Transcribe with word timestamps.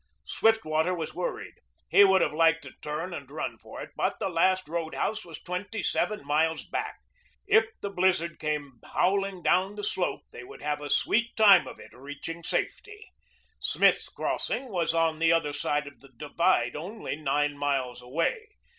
Swiftwater 0.25 0.95
was 0.95 1.13
worried. 1.13 1.53
He 1.87 2.03
would 2.03 2.21
have 2.23 2.33
liked 2.33 2.63
to 2.63 2.71
turn 2.81 3.13
and 3.13 3.29
run 3.29 3.59
for 3.59 3.81
it. 3.83 3.91
But 3.95 4.17
the 4.17 4.29
last 4.29 4.67
roadhouse 4.67 5.23
was 5.23 5.37
twenty 5.39 5.83
seven 5.83 6.25
miles 6.25 6.65
back. 6.65 6.97
If 7.45 7.67
the 7.81 7.91
blizzard 7.91 8.39
came 8.39 8.79
howling 8.83 9.43
down 9.43 9.75
the 9.75 9.83
slope 9.83 10.23
they 10.31 10.43
would 10.43 10.63
have 10.63 10.81
a 10.81 10.89
sweet 10.89 11.35
time 11.37 11.67
of 11.67 11.77
it 11.79 11.93
reaching 11.93 12.41
safety. 12.41 13.11
Smith's 13.59 14.09
Crossing 14.09 14.69
was 14.69 14.95
on 14.95 15.19
the 15.19 15.31
other 15.31 15.53
side 15.53 15.85
of 15.85 15.99
the 15.99 16.09
divide, 16.09 16.75
only 16.75 17.15
nine 17.15 17.55
miles 17.55 18.01
away. 18.01 18.47